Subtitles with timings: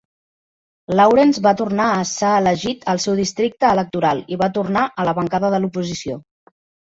[0.99, 5.15] Lawrence va tornar a se elegit al seu districte electoral i va tornar a la
[5.21, 6.19] bancada de l'oposició.